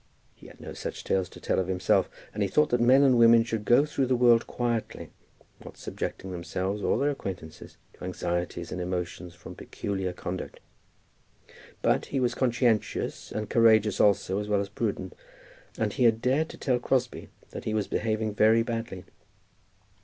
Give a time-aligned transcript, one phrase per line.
[0.33, 3.19] He had no such tales to tell of himself, and he thought that men and
[3.19, 5.11] women should go through the world quietly,
[5.63, 10.59] not subjecting themselves or their acquaintances to anxieties and emotions from peculiar conduct.
[11.83, 15.13] But he was conscientious, and courageous also as well as prudent,
[15.77, 19.03] and he had dared to tell Crosbie that he was behaving very badly.